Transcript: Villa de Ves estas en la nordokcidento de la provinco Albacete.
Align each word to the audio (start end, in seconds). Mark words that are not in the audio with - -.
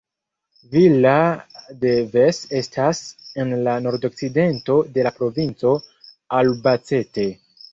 Villa 0.69 1.17
de 1.83 1.91
Ves 2.13 2.39
estas 2.61 3.03
en 3.43 3.53
la 3.67 3.77
nordokcidento 3.89 4.79
de 4.97 5.07
la 5.09 5.15
provinco 5.21 5.75
Albacete. 6.41 7.29